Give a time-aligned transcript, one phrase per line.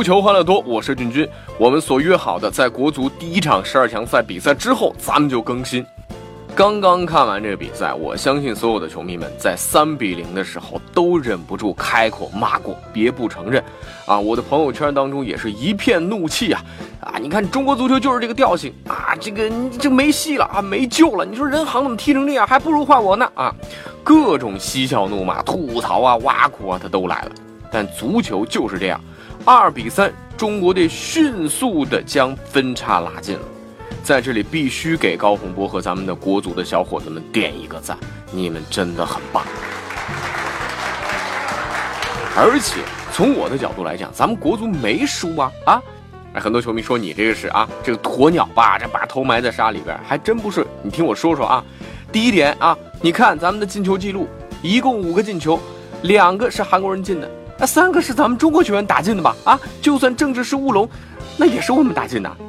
[0.00, 1.28] 足球欢乐多，我是俊君。
[1.58, 5.84] 我们所约好的，在国足第一场十二强赛比赛之后，咱们就更新。
[6.54, 13.62] 刚刚看完这个比赛，我相信所有的球迷们在三比零的时候都忍不住开口骂过，别不承认
[14.06, 14.18] 啊！
[14.18, 16.64] 我的朋友圈当中也是一片怒气啊！
[17.00, 21.26] 啊，你看中国足球就是这个调性啊，这个你这没戏了啊，没救了！
[21.26, 23.54] 你说人行怎么踢成这样，还不如换我呢啊！
[24.02, 27.32] 各种嬉笑怒骂、吐槽啊、挖苦啊，他都来了。
[27.70, 28.98] 但足球就是这样。
[29.44, 33.42] 二比三，中国队迅速的将分差拉近了。
[34.04, 37.96] 在这里必须给高洪波和咱们的国足的小伙子们点一个赞，
[38.30, 39.42] 你们真的很棒。
[42.36, 42.80] 而且
[43.12, 45.82] 从我的角度来讲，咱们国足没输啊啊！
[46.34, 50.66] 哎，很多球迷说你这个是啊，这个鸵鸟吧，这把头埋在沙里边，还真不是。
[50.82, 51.64] 你听我说说啊，
[52.12, 54.28] 第一点啊，你看咱们的进球记录，
[54.62, 55.58] 一共五个进球，
[56.02, 57.30] 两个是韩国人进的。
[57.60, 59.36] 那三个是咱们中国球员打进的吧？
[59.44, 60.88] 啊，就算政治是乌龙，
[61.36, 62.36] 那也是我们打进的。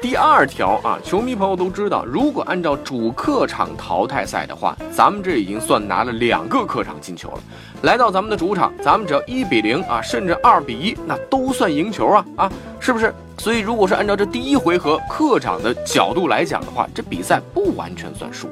[0.00, 7.40] 第二条啊，球迷朋友都知道，如果按照主客场淘汰赛的话，咱们这已经算拿了两个客场进球了。
[7.82, 13.12] 来到咱们的主场，咱们只要一比零啊，甚至二比一，那都算赢球啊啊，是不是？
[13.38, 18.48] 所以，如果是按照这第一回合客场的角度来讲的话，这比赛不完全算输。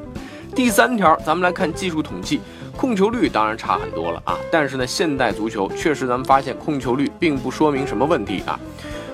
[0.52, 2.40] 第三条，咱们来看技术统计。
[2.83, 8.58] 控球率当然差很多了啊，但是呢，现代足球确实咱们发现控球率并不说明什么问题啊。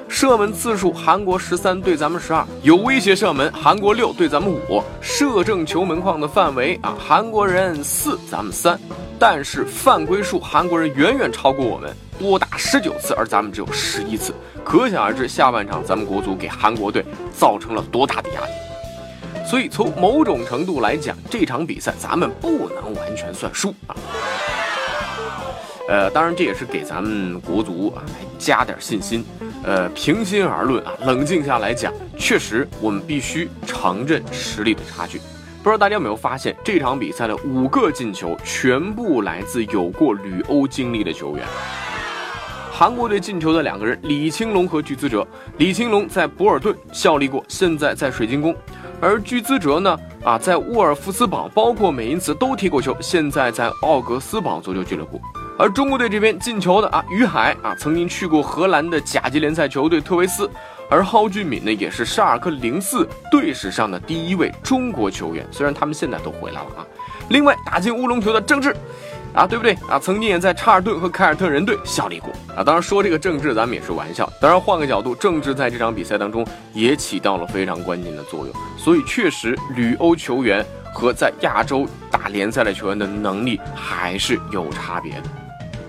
[0.08, 8.80] 射门次数，韩国十三对咱们十二，有威胁射门，韩国六对咱们五，射正球门框的范围啊，韩国人四，咱们三，
[9.18, 14.32] 但是犯规数，韩国人远远超过我们，多达十九次，而咱们只有十一次，
[14.64, 17.04] 可想而知，下半场咱们国足给韩国队
[17.36, 18.67] 造成了多大的压力。
[19.48, 23.96] 所以从某种程度来讲，这场比赛咱们不能完全算输啊。
[25.88, 29.24] 呃，当然这也是给咱们国足啊来加点信心。
[29.64, 35.18] 呃，平心而论啊，冷静下来讲，确实我们必须承认实力的差距。
[35.62, 41.46] 不知道大家有没有发现，这场比赛的五个进球全部来自有过旅欧经历的球员。
[42.70, 45.26] 韩国队进球的两个人，李青龙和具资哲。
[45.56, 48.54] 李青龙在博尔顿效力过，现在在水晶宫。
[49.00, 49.96] 而巨兹哲呢？
[50.24, 55.20] 啊，在沃尔夫斯堡，包括美因茨都踢过球，现在在奥格斯堡足球俱乐部。
[55.56, 60.50] 而中国队这边进球的啊，于海啊，曾经去过荷兰的甲级联赛球队特维斯。
[60.90, 65.46] 而蒿俊闵呢，也是沙尔克零四队史上的第一位中国球员。
[65.50, 66.86] 虽然他们现在都回来了啊。
[67.28, 68.74] 另外，打进乌龙球的郑智。
[69.38, 70.00] 啊，对不对啊？
[70.00, 72.64] 曾经也在查尔顿和凯尔特人队效力过啊。
[72.64, 74.28] 当然说这个政治，咱们也是玩笑。
[74.40, 78.52] 当然换个角度，政治在这场比赛当中也起到了非常关键的作用。
[78.76, 85.22] 所以确实，旅欧球员和在亚洲打联赛的球员的能力还是有差别的。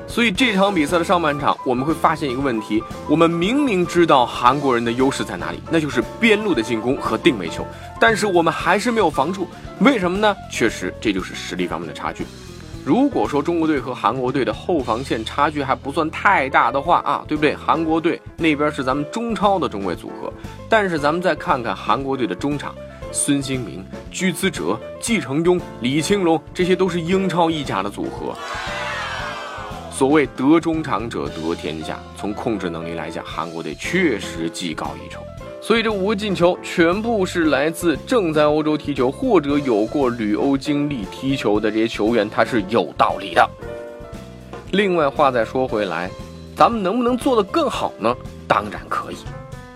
[0.07, 7.65] 所以这场比赛的上半场，我们会发现一个问题：我们明明知道韩国人的优势在哪里，那就是边路的进攻和定位球，
[7.99, 9.47] 但是我们还是没有防住。
[9.79, 10.35] 为什么呢？
[10.51, 12.27] 确实，这就是实力方面的差距。
[12.85, 17.55] 如果说中国队和韩国队的后防线差距还不算太大的话啊，对不对？
[17.55, 20.31] 韩国队那边是咱们中超的中卫组合，
[20.67, 22.73] 但是咱们再看看韩国队的中场，
[23.11, 28.33] 孙兴民、居兹哲、季承庸、李青龙，这些都是英超意甲的组合。
[29.91, 35.21] 所谓得中场者得天下，从控制能力来讲，韩国队确实技高一筹。
[35.61, 43.49] 所以这五个进球全部是来自正在欧洲踢球或者有过旅欧经历踢球的这些球员，他是有道理的。
[44.71, 46.09] 另外话再说回来，
[46.55, 48.15] 咱们能不能做得更好呢？
[48.47, 49.17] 当然可以。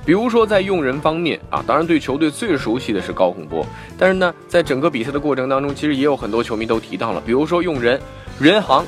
[0.05, 3.65] 比如说在用人方面啊，当然对球队最熟悉的是高洪波，
[3.97, 7.99] 但是呢，在整个比赛的过程当中，其实也有很多球迷都提到了，比如说用人，
[8.39, 8.85] 人行，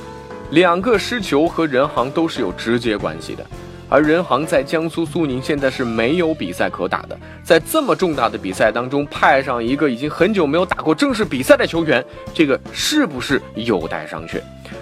[0.52, 3.46] 两个失球和人行都是有直接关系的。
[3.88, 12.04] 而人行在江苏苏宁现在是没有比赛可打的，在这么重大的比赛当中派上一个已经很久没有打过正式比赛的球员，
[12.34, 14.42] 这个是不是有待商榷？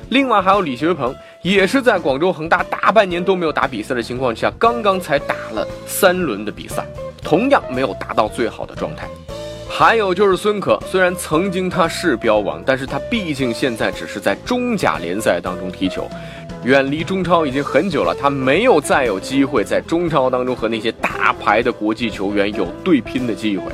[0.10, 6.86] 另外还有李学鹏，也是在广州恒大大半年都没有打比赛的情况下，刚刚才打了三轮的比赛，
[7.22, 9.08] 同样没有达到最好的状态。
[9.68, 16.08] 还有就是孙可，虽然曾经他是标王，但是他毕竟现在只是在中甲联赛当中踢球，
[16.66, 23.66] 远离中超已经很久了，他没有再有机会在中超当中和那些大牌的国际球员有对拼的机会。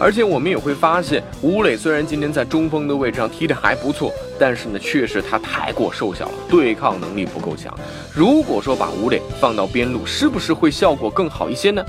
[0.00, 7.76] 而且我们也会发现，吴磊虽然今天在中锋的位置上踢得还不错，但是呢，确实他太过瘦小了，对抗能力不够强。
[8.14, 11.84] 如果说把吴磊放到边路，是不是会效果更好一些呢？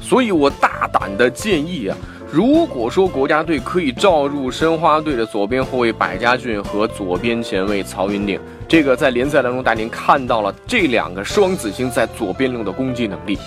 [0.00, 1.96] 所以我大胆的建议啊。
[2.28, 13.38] 如果说国家队可以召入申花队的左边后卫百家俊和左边前卫曹云鼎，这个在联赛当中大家看到了这两个双子星在左边路的攻击能力，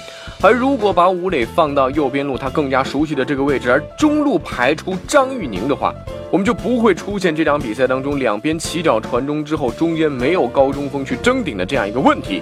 [0.41, 5.93] 而如果把吴磊放到右边路，他更加熟悉的这个位置，而中路排出张玉宁的话，
[6.31, 12.41] 我们就不会出现这场比赛当中两边起脚传中之后中间没有高中锋去争顶的这样一个问题。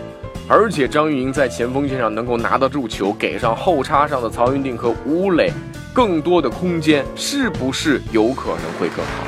[0.49, 5.51] 而且张玉宁在前锋线上能够拿得住球，给上后插上的曹云定和吴磊
[5.97, 9.25] 更多的空间，是不是有可能会更好？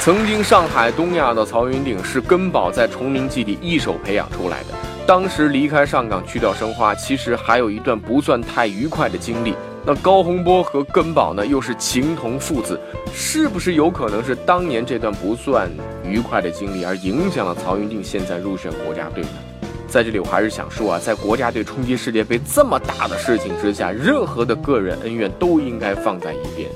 [0.00, 4.66] 曾经上海东亚的曹云定是根宝在崇明基地一手培养出来的，
[5.04, 9.52] 当时离开上港去掉申花，其实还有一段不算太愉快的经历。
[9.84, 12.80] 那高洪波和根宝呢，又是情同父子，
[13.12, 15.68] 是不是有可能是当年这段不算
[16.04, 19.47] 愉快的经历，而影响了曹云定现在入选国家队呢？
[19.88, 26.68] 在这里，我还是想说啊，在国家队冲击世界杯这么大的事情之下，任何的个人恩怨都应该放在一边。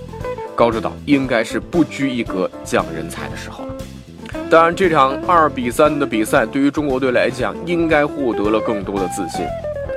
[0.55, 3.75] 高指导应该是不拘一格降人才的时候了。
[4.51, 9.47] 当然，这场二比三的比赛对于中国队来讲，应该获得了更多的自信。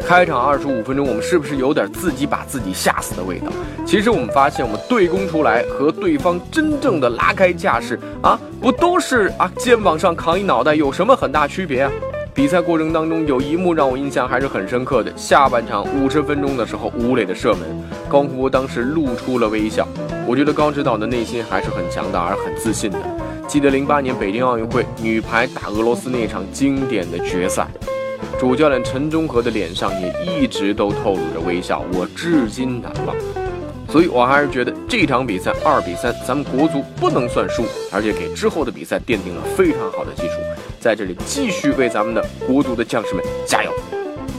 [0.06, 3.47] 开场二十五分钟，我们是不是有点自己把自己吓死的味道？
[3.85, 11.91] 其实我们发现，我们对攻出来和对方真正的拉开架势啊，不都是啊肩膀上扛一脑袋，有什么很大区别啊？
[12.35, 17.61] 比赛过程当中有一幕让我印象还是很深刻的，下半场五十分钟的时候，吴磊的射门，
[18.09, 19.87] 高洪波当时露出了微笑。
[20.27, 22.99] 我觉得高指导的内心还是很强大而很自信的。
[23.47, 27.65] 记得零八年北京奥运会女排打俄罗斯那场经典的决赛。
[28.37, 33.15] 主教练陈忠和的脸上也一直都透露着微笑，我至今难忘。
[33.87, 40.33] 所以我还是觉得这场比赛二比三，咱们国足不能算输，而且给之后的比赛奠定了非常好的基础。
[40.85, 43.73] 在这里继续为咱们的国足的将士们加油！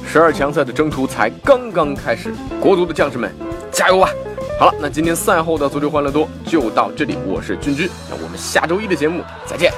[0.07, 3.29] 十二强赛的征途才刚刚开始，国足的将士们
[3.73, 4.09] 加油吧！
[4.57, 9.73] 好了，那今天赛后的足球欢乐多就到这里，我是君君，那我们下周一的节目再见。